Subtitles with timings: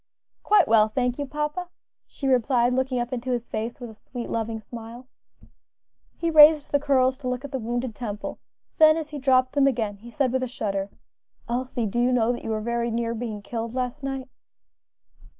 [0.41, 1.67] "Quite well, thank you, papa,"
[2.07, 5.05] she replied, looking up into his face with a sweet, loving smile.
[6.17, 8.39] He raised the curls to look at the wounded temple;
[8.79, 10.89] then, as he dropped them again, he said, with a shudder,
[11.47, 14.27] "Elsie, do you know that you were very near being killed last night?"